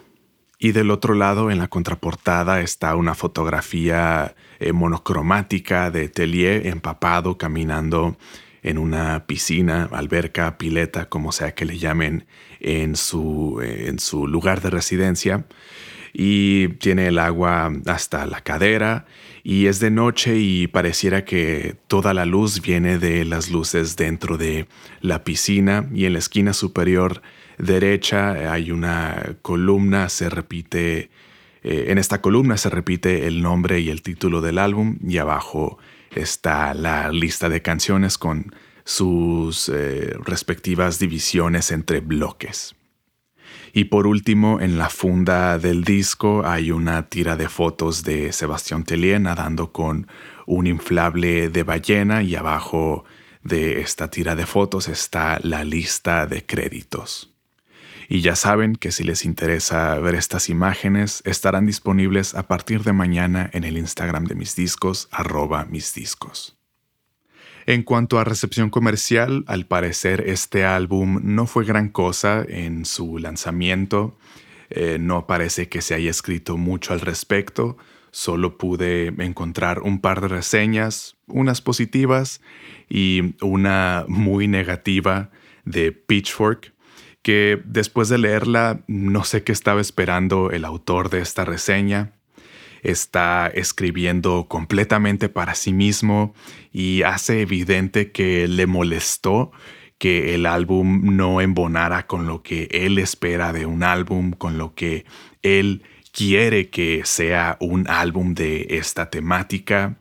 Y 0.62 0.74
del 0.74 0.92
otro 0.92 1.14
lado, 1.14 1.50
en 1.52 1.58
la 1.58 1.70
contraportada, 1.70 2.60
está 2.60 2.96
una 2.98 3.16
fotografía 3.16 4.36
eh, 4.60 4.74
monocromática 4.74 5.90
de 5.90 6.10
Tellier 6.10 6.68
empapado 6.68 7.38
caminando 7.38 8.18
en 8.62 8.78
una 8.78 9.26
piscina, 9.26 9.88
alberca, 9.94 10.58
pileta, 10.58 11.08
como 11.08 11.32
sea 11.32 11.56
que 11.56 11.64
le 11.64 11.78
llamen, 11.78 12.26
en 12.60 12.98
su, 12.98 13.62
eh, 13.64 13.86
en 13.88 14.00
su 14.00 14.28
lugar 14.28 14.60
de 14.60 14.70
residencia. 14.70 15.46
Y 16.12 16.68
tiene 16.80 17.08
el 17.08 17.20
agua 17.20 17.72
hasta 17.86 18.26
la 18.26 18.42
cadera 18.42 19.06
y 19.44 19.68
es 19.68 19.80
de 19.80 19.92
noche 19.92 20.38
y 20.38 20.68
pareciera 20.68 21.26
que 21.26 21.76
toda 21.88 22.14
la 22.14 22.26
luz 22.26 22.62
viene 22.62 23.00
de 23.00 23.26
las 23.26 23.50
luces 23.50 23.96
dentro 23.96 24.38
de 24.38 24.68
la 25.02 25.24
piscina 25.24 25.90
y 25.94 26.06
en 26.06 26.14
la 26.14 26.20
esquina 26.20 26.54
superior 26.54 27.22
derecha 27.58 28.52
hay 28.52 28.72
una 28.72 29.36
columna, 29.42 30.10
se 30.10 30.30
repite, 30.30 31.10
eh, 31.64 31.86
en 31.88 31.98
esta 31.98 32.22
columna 32.22 32.58
se 32.58 32.70
repite 32.70 33.28
el 33.28 33.42
nombre 33.42 33.80
y 33.80 33.90
el 33.90 34.02
título 34.02 34.42
del 34.42 34.58
álbum 34.58 34.98
y 35.06 35.18
abajo 35.18 35.78
está 36.16 36.74
la 36.74 37.12
lista 37.12 37.50
de 37.50 37.62
canciones 37.62 38.18
con 38.18 38.54
sus 38.84 39.70
eh, 39.70 40.16
respectivas 40.26 41.00
divisiones 41.00 41.72
entre 41.72 42.00
bloques. 42.00 42.76
Y 43.74 43.86
por 43.86 44.08
último, 44.08 44.60
en 44.60 44.78
la 44.78 44.90
funda 44.90 45.60
del 45.60 45.84
disco 45.84 46.46
hay 46.46 46.72
una 46.72 47.08
tira 47.08 47.36
de 47.36 47.50
fotos 47.50 48.04
de 48.04 48.32
Sebastián 48.32 48.84
Tellier 48.84 49.22
nadando 49.22 49.72
con 49.72 50.08
un 50.46 50.68
inflable 50.68 51.50
de 51.50 51.64
ballena 51.64 52.24
y 52.24 52.36
abajo 52.36 53.06
de 53.44 53.82
esta 53.82 54.10
tira 54.10 54.36
de 54.36 54.46
fotos 54.46 54.88
está 54.88 55.40
la 55.44 55.64
lista 55.64 56.26
de 56.26 56.46
créditos. 56.46 57.34
Y 58.12 58.22
ya 58.22 58.36
saben 58.36 58.76
que 58.76 58.92
si 58.92 59.04
les 59.04 59.24
interesa 59.24 59.96
ver 60.00 60.16
estas 60.16 60.50
imágenes, 60.50 61.22
estarán 61.26 61.68
disponibles 61.68 62.34
a 62.34 62.48
partir 62.48 62.84
de 62.84 62.92
mañana 62.92 63.52
en 63.54 63.64
el 63.64 63.78
Instagram 63.78 64.26
de 64.26 64.34
mis 64.34 64.56
discos, 64.56 65.08
arroba 65.12 65.66
mis 65.66 65.94
discos. 65.94 66.59
En 67.70 67.84
cuanto 67.84 68.18
a 68.18 68.24
recepción 68.24 68.72
comercial, 68.72 69.44
al 69.46 69.68
parecer 69.68 70.24
este 70.26 70.66
álbum 70.66 71.20
no 71.22 71.46
fue 71.46 71.66
gran 71.66 71.90
cosa 71.90 72.44
en 72.50 72.84
su 72.84 73.20
lanzamiento. 73.20 74.18
Eh, 74.72 74.98
no 75.00 75.28
parece 75.28 75.70
que 75.70 75.84
se 75.84 75.94
haya 75.94 76.10
escrito 76.10 76.58
mucho 76.58 76.94
al 76.94 77.00
respecto. 77.00 77.78
Solo 78.10 78.58
pude 78.58 79.14
encontrar 79.24 79.84
un 79.84 80.02
par 80.02 80.20
de 80.20 80.30
reseñas, 80.30 81.16
unas 81.28 81.62
positivas 81.62 82.42
y 82.90 83.36
una 83.40 84.04
muy 84.08 84.48
negativa 84.48 85.30
de 85.64 85.92
Pitchfork, 85.92 86.74
que 87.22 87.62
después 87.66 88.10
de 88.10 88.18
leerla 88.18 88.82
no 88.88 89.24
sé 89.26 89.44
qué 89.44 89.52
estaba 89.52 89.80
esperando 89.80 90.50
el 90.50 90.66
autor 90.66 91.12
de 91.12 91.22
esta 91.22 91.46
reseña 91.46 92.19
está 92.84 93.48
escribiendo 93.48 94.48
completamente 94.48 95.30
para 95.30 95.56
sí 95.56 95.74
mismo 95.74 96.34
y 96.72 97.04
hace 97.04 97.42
evidente 97.42 98.12
que 98.12 98.48
le 98.48 98.68
molestó 98.68 99.52
que 99.98 100.34
el 100.34 100.46
álbum 100.46 101.16
no 101.18 101.42
embonara 101.42 102.08
con 102.08 102.26
lo 102.26 102.42
que 102.42 102.70
él 102.72 102.98
espera 102.98 103.52
de 103.52 103.66
un 103.66 103.84
álbum, 103.84 104.32
con 104.32 104.58
lo 104.58 104.74
que 104.74 105.06
él 105.42 105.84
quiere 106.12 106.70
que 106.70 107.02
sea 107.04 107.58
un 107.60 107.88
álbum 107.90 108.34
de 108.34 108.68
esta 108.72 109.10
temática. 109.10 109.98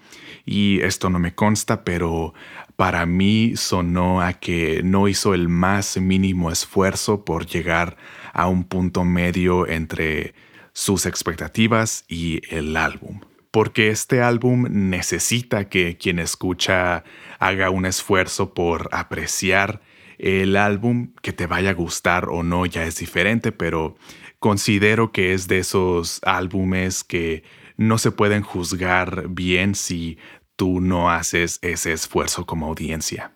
Y 0.47 0.81
esto 0.81 1.11
no 1.11 1.19
me 1.19 1.35
consta, 1.35 1.85
pero 1.85 2.33
para 2.77 3.07
mí 3.07 3.55
sonó 3.57 4.23
a 4.23 4.35
que 4.35 4.83
no 4.85 5.09
hizo 5.09 5.35
el 5.35 5.49
más 5.49 5.99
mínimo 5.99 6.51
esfuerzo 6.51 7.25
por 7.25 7.47
llegar 7.47 7.97
a 8.33 8.47
un 8.47 8.65
punto 8.65 9.05
medio 9.05 9.67
entre 9.67 10.33
sus 10.79 11.07
expectativas 11.07 12.05
y 12.07 12.41
el 12.55 12.77
álbum. 12.77 13.19
Porque 13.51 13.89
este 13.89 14.23
álbum 14.23 14.67
necesita 14.71 15.69
que 15.69 15.97
quien 15.97 16.21
escucha 16.21 17.03
haga 17.41 17.71
un 17.71 17.85
esfuerzo 17.85 18.55
por 18.55 18.89
apreciar 18.93 19.81
el 20.19 20.57
álbum, 20.57 21.15
que 21.21 21.33
te 21.33 21.49
vaya 21.49 21.71
a 21.71 21.75
gustar 21.75 22.29
o 22.29 22.45
no 22.45 22.65
ya 22.65 22.85
es 22.85 22.97
diferente, 22.97 23.51
pero 23.51 23.97
considero 24.39 25.11
que 25.11 25.35
es 25.35 25.49
de 25.49 25.59
esos 25.59 26.21
álbumes 26.23 27.03
que 27.03 27.43
no 27.77 27.99
se 27.99 28.13
pueden 28.13 28.43
juzgar 28.43 29.27
bien 29.31 29.75
si 29.75 30.17
tú 30.55 30.81
no 30.81 31.11
haces 31.11 31.59
ese 31.61 31.93
esfuerzo 31.93 32.47
como 32.47 32.69
audiencia. 32.69 33.33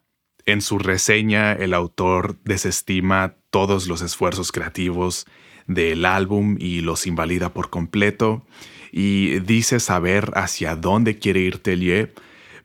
En 0.47 0.61
su 0.61 0.79
reseña, 0.79 1.55
el 1.55 1.75
autor 1.75 2.39
desestima 2.45 3.35
todos 3.51 3.89
los 3.89 4.01
esfuerzos 4.01 4.53
creativos 4.53 5.27
del 5.67 6.05
álbum 6.05 6.57
y 6.59 6.81
los 6.81 7.07
invalida 7.07 7.53
por 7.53 7.71
completo. 7.71 8.47
Y 8.91 9.41
dice 9.41 9.81
saber 9.81 10.33
hacia 10.35 10.77
dónde 10.77 11.19
quiere 11.19 11.41
ir 11.41 11.59
Tellier, 11.59 12.13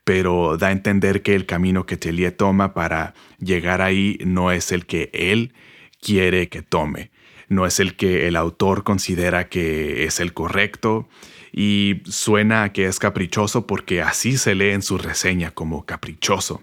pero 0.04 0.58
da 0.58 0.68
a 0.68 0.72
entender 0.72 1.22
que 1.22 1.36
el 1.36 1.46
camino 1.46 1.86
que 1.86 1.98
Tellier 1.98 2.32
toma 2.32 2.74
para 2.74 3.14
llegar 3.40 3.82
ahí 3.82 4.18
no 4.26 4.52
es 4.52 4.72
el 4.72 4.86
que 4.86 5.10
él 5.14 5.54
quiere 6.02 6.50
que 6.50 6.62
tome, 6.62 7.12
no 7.50 7.66
es 7.66 7.80
el 7.80 7.96
que 7.96 8.28
el 8.28 8.36
autor 8.36 8.84
considera 8.84 9.50
que 9.50 10.06
es 10.06 10.20
el 10.20 10.34
correcto. 10.34 11.08
Y 11.52 12.02
suena 12.06 12.64
a 12.64 12.74
que 12.74 12.86
es 12.86 13.00
caprichoso 13.00 13.66
porque 13.66 14.02
así 14.02 14.38
se 14.38 14.54
lee 14.54 14.72
en 14.72 14.82
su 14.84 14.98
reseña 14.98 15.52
como 15.52 15.86
caprichoso. 15.86 16.62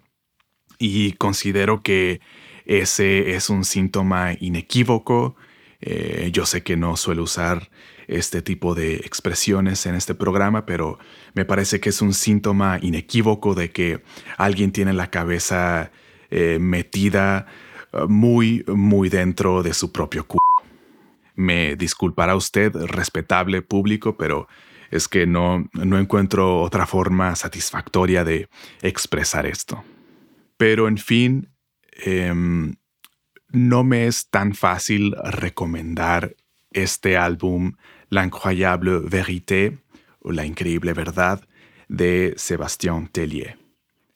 Y 0.78 1.12
considero 1.12 1.82
que 1.82 2.20
ese 2.64 3.34
es 3.34 3.50
un 3.50 3.64
síntoma 3.64 4.34
inequívoco 4.38 5.36
eh, 5.86 6.30
yo 6.32 6.46
sé 6.46 6.62
que 6.62 6.78
no 6.78 6.96
suelo 6.96 7.24
usar 7.24 7.68
este 8.06 8.40
tipo 8.40 8.74
de 8.74 8.96
expresiones 8.96 9.84
en 9.84 9.94
este 9.94 10.14
programa, 10.14 10.64
pero 10.64 10.98
me 11.34 11.44
parece 11.44 11.78
que 11.78 11.90
es 11.90 12.00
un 12.00 12.14
síntoma 12.14 12.78
inequívoco 12.80 13.54
de 13.54 13.70
que 13.70 14.02
alguien 14.38 14.72
tiene 14.72 14.94
la 14.94 15.10
cabeza 15.10 15.90
eh, 16.30 16.56
metida 16.58 17.46
eh, 17.92 18.06
muy, 18.08 18.64
muy 18.66 19.10
dentro 19.10 19.62
de 19.62 19.74
su 19.74 19.92
propio 19.92 20.26
culo. 20.26 20.40
Me 21.34 21.76
disculpará 21.76 22.34
usted, 22.34 22.74
respetable 22.74 23.60
público, 23.60 24.16
pero 24.16 24.48
es 24.90 25.06
que 25.06 25.26
no, 25.26 25.68
no 25.74 25.98
encuentro 25.98 26.62
otra 26.62 26.86
forma 26.86 27.36
satisfactoria 27.36 28.24
de 28.24 28.48
expresar 28.80 29.44
esto. 29.44 29.84
Pero 30.56 30.88
en 30.88 30.96
fin, 30.96 31.50
em, 31.92 32.74
no 33.54 33.84
me 33.84 34.06
es 34.06 34.28
tan 34.28 34.54
fácil 34.54 35.14
recomendar 35.24 36.36
este 36.72 37.16
álbum 37.16 37.72
La 38.10 38.24
incroyable 38.24 38.98
vérité 38.98 39.78
o 40.20 40.32
La 40.32 40.44
increíble 40.44 40.92
verdad 40.92 41.46
de 41.88 42.34
Sébastien 42.36 43.08
Tellier. 43.08 43.58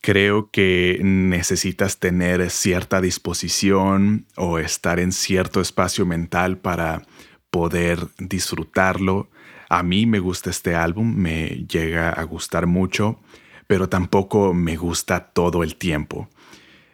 Creo 0.00 0.50
que 0.50 1.00
necesitas 1.02 1.98
tener 1.98 2.50
cierta 2.50 3.00
disposición 3.00 4.26
o 4.36 4.58
estar 4.58 5.00
en 5.00 5.12
cierto 5.12 5.60
espacio 5.60 6.06
mental 6.06 6.58
para 6.58 7.02
poder 7.50 8.08
disfrutarlo. 8.18 9.28
A 9.68 9.82
mí 9.82 10.06
me 10.06 10.18
gusta 10.18 10.50
este 10.50 10.74
álbum, 10.74 11.14
me 11.14 11.66
llega 11.68 12.10
a 12.10 12.22
gustar 12.22 12.66
mucho, 12.66 13.20
pero 13.66 13.88
tampoco 13.88 14.54
me 14.54 14.76
gusta 14.76 15.32
todo 15.32 15.62
el 15.62 15.76
tiempo. 15.76 16.28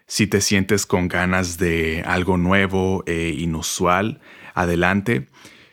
Si 0.07 0.27
te 0.27 0.41
sientes 0.41 0.87
con 0.87 1.09
ganas 1.09 1.57
de 1.59 2.03
algo 2.07 2.37
nuevo 2.37 3.03
e 3.07 3.31
inusual, 3.39 4.21
adelante. 4.55 5.29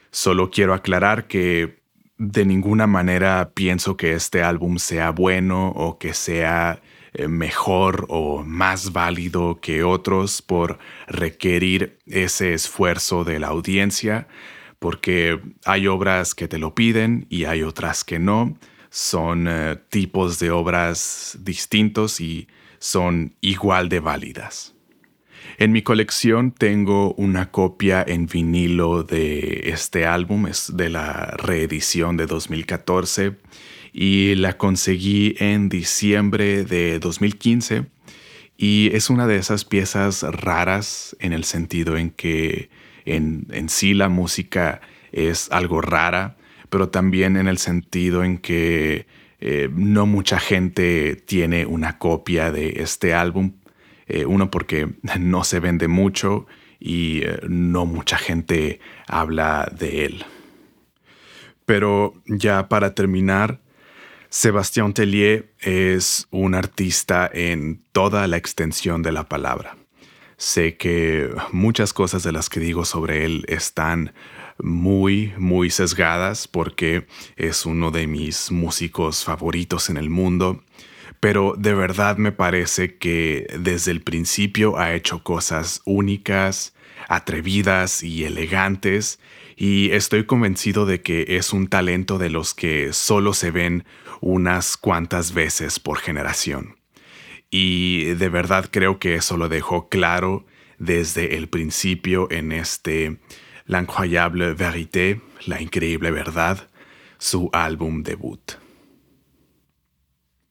Solo 0.09 0.49
quiero 0.49 0.73
aclarar 0.73 1.27
que 1.27 1.81
de 2.17 2.45
ninguna 2.45 2.87
manera 2.87 3.51
pienso 3.53 3.97
que 3.97 4.13
este 4.13 4.43
álbum 4.43 4.77
sea 4.77 5.11
bueno 5.11 5.69
o 5.69 5.97
que 5.97 6.13
sea 6.13 6.81
eh, 7.13 7.27
mejor 7.27 8.05
o 8.09 8.43
más 8.43 8.93
válido 8.93 9.59
que 9.59 9.83
otros 9.83 10.41
por 10.41 10.79
requerir 11.07 11.99
ese 12.05 12.53
esfuerzo 12.53 13.23
de 13.23 13.39
la 13.39 13.47
audiencia, 13.47 14.27
porque 14.79 15.41
hay 15.65 15.87
obras 15.87 16.35
que 16.35 16.47
te 16.47 16.57
lo 16.57 16.73
piden 16.73 17.25
y 17.29 17.45
hay 17.45 17.63
otras 17.63 18.03
que 18.03 18.19
no. 18.19 18.55
Son 18.89 19.47
eh, 19.49 19.77
tipos 19.89 20.39
de 20.39 20.51
obras 20.51 21.37
distintos 21.41 22.21
y 22.21 22.47
son 22.81 23.35
igual 23.41 23.89
de 23.89 23.99
válidas. 23.99 24.73
En 25.57 25.71
mi 25.71 25.83
colección 25.83 26.51
tengo 26.51 27.13
una 27.13 27.51
copia 27.51 28.03
en 28.05 28.25
vinilo 28.25 29.03
de 29.03 29.69
este 29.69 30.07
álbum, 30.07 30.47
es 30.47 30.75
de 30.75 30.89
la 30.89 31.35
reedición 31.37 32.17
de 32.17 32.25
2014 32.25 33.37
y 33.93 34.33
la 34.35 34.57
conseguí 34.57 35.35
en 35.37 35.69
diciembre 35.69 36.63
de 36.63 36.97
2015 36.97 37.85
y 38.57 38.89
es 38.93 39.11
una 39.11 39.27
de 39.27 39.37
esas 39.37 39.63
piezas 39.63 40.23
raras 40.23 41.15
en 41.19 41.33
el 41.33 41.43
sentido 41.43 41.97
en 41.97 42.09
que 42.09 42.71
en, 43.05 43.45
en 43.51 43.69
sí 43.69 43.93
la 43.93 44.09
música 44.09 44.81
es 45.11 45.51
algo 45.51 45.81
rara, 45.81 46.37
pero 46.71 46.89
también 46.89 47.37
en 47.37 47.47
el 47.47 47.59
sentido 47.59 48.23
en 48.23 48.39
que 48.39 49.05
eh, 49.41 49.69
no 49.73 50.05
mucha 50.05 50.39
gente 50.39 51.15
tiene 51.15 51.65
una 51.65 51.97
copia 51.97 52.51
de 52.51 52.81
este 52.83 53.15
álbum. 53.15 53.53
Eh, 54.05 54.25
uno 54.25 54.51
porque 54.51 54.87
no 55.19 55.43
se 55.43 55.59
vende 55.59 55.87
mucho 55.87 56.45
y 56.79 57.23
eh, 57.23 57.39
no 57.49 57.85
mucha 57.85 58.17
gente 58.17 58.79
habla 59.07 59.71
de 59.77 60.05
él. 60.05 60.25
Pero 61.65 62.13
ya 62.27 62.69
para 62.69 62.93
terminar, 62.93 63.59
Sébastien 64.29 64.93
Tellier 64.93 65.53
es 65.59 66.27
un 66.29 66.53
artista 66.53 67.29
en 67.31 67.81
toda 67.91 68.27
la 68.27 68.37
extensión 68.37 69.01
de 69.03 69.11
la 69.11 69.27
palabra. 69.27 69.75
Sé 70.37 70.75
que 70.75 71.29
muchas 71.51 71.93
cosas 71.93 72.23
de 72.23 72.31
las 72.31 72.49
que 72.49 72.59
digo 72.59 72.85
sobre 72.85 73.25
él 73.25 73.45
están 73.47 74.13
muy, 74.63 75.33
muy 75.37 75.69
sesgadas 75.69 76.47
porque 76.47 77.07
es 77.35 77.65
uno 77.65 77.91
de 77.91 78.07
mis 78.07 78.51
músicos 78.51 79.23
favoritos 79.23 79.89
en 79.89 79.97
el 79.97 80.09
mundo, 80.09 80.63
pero 81.19 81.55
de 81.57 81.73
verdad 81.73 82.17
me 82.17 82.31
parece 82.31 82.97
que 82.97 83.47
desde 83.59 83.91
el 83.91 84.01
principio 84.01 84.77
ha 84.77 84.93
hecho 84.93 85.23
cosas 85.23 85.81
únicas, 85.85 86.73
atrevidas 87.07 88.03
y 88.03 88.23
elegantes, 88.23 89.19
y 89.55 89.91
estoy 89.91 90.25
convencido 90.25 90.85
de 90.85 91.01
que 91.01 91.37
es 91.37 91.53
un 91.53 91.67
talento 91.67 92.17
de 92.17 92.31
los 92.31 92.55
que 92.55 92.93
solo 92.93 93.33
se 93.33 93.51
ven 93.51 93.85
unas 94.19 94.77
cuantas 94.77 95.33
veces 95.33 95.79
por 95.79 95.99
generación. 95.99 96.77
Y 97.51 98.05
de 98.15 98.29
verdad 98.29 98.69
creo 98.71 98.97
que 98.97 99.15
eso 99.15 99.37
lo 99.37 99.49
dejó 99.49 99.89
claro 99.89 100.45
desde 100.79 101.35
el 101.37 101.47
principio 101.47 102.27
en 102.31 102.51
este 102.51 103.19
L'incroyable 103.65 104.53
vérité, 104.53 105.21
la 105.47 105.61
increíble 105.61 106.11
verdad, 106.11 106.69
su 107.17 107.49
álbum 107.53 108.03
debut. 108.03 108.59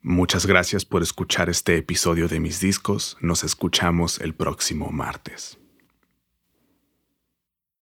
Muchas 0.02 0.46
gracias 0.46 0.86
por 0.86 1.02
escuchar 1.02 1.50
este 1.50 1.76
episodio 1.76 2.26
de 2.26 2.40
mis 2.40 2.58
discos. 2.60 3.18
Nos 3.20 3.44
escuchamos 3.44 4.18
el 4.20 4.34
próximo 4.34 4.90
martes. 4.90 5.59